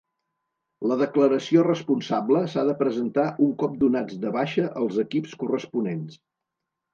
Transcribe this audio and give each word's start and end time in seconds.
La 0.91 0.95
declaració 1.01 1.65
responsable 1.67 2.41
s'ha 2.53 2.63
de 2.69 2.75
presentar 2.79 3.27
un 3.49 3.51
cop 3.65 3.77
donats 3.85 4.17
de 4.25 4.33
baixa 4.39 4.65
els 4.85 4.99
equips 5.05 5.37
corresponents. 5.45 6.19